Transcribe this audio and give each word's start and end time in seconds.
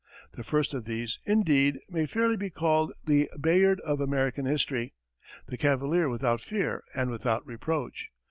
The 0.31 0.43
first 0.43 0.73
of 0.73 0.85
these, 0.85 1.19
indeed, 1.25 1.77
may 1.87 2.07
fairly 2.07 2.35
be 2.35 2.49
called 2.49 2.91
the 3.05 3.29
Bayard 3.39 3.79
of 3.81 4.01
American 4.01 4.45
history, 4.47 4.95
the 5.45 5.59
cavalier 5.59 6.09
without 6.09 6.41
fear 6.41 6.83
and 6.95 7.11
without 7.11 7.45
reproach. 7.45 8.07